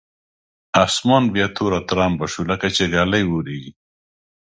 اسمان 0.85 1.23
بیا 1.33 1.47
توره 1.55 1.79
ترامبه 1.89 2.25
شو 2.31 2.41
لکچې 2.49 2.85
ږلۍ 2.93 3.23
اورېږي. 3.27 3.71